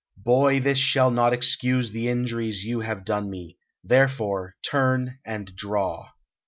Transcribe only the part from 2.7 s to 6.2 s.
have done me. Therefore turn and draw."